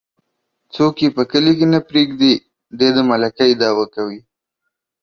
[0.73, 2.33] څوک يې په کلي کې نه پرېږدي
[2.79, 4.19] ،دى د ملکۍ دعوه کوي.